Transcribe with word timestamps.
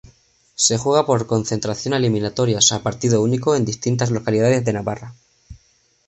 Se 0.55 0.79
juega 0.79 1.05
por 1.05 1.27
concentración 1.27 1.93
a 1.93 1.97
eliminatorias 1.97 2.71
a 2.71 2.81
partido 2.81 3.21
único 3.21 3.55
en 3.55 3.65
distintas 3.65 4.09
localidades 4.09 4.65
de 4.65 4.73
Navarra. 4.73 5.13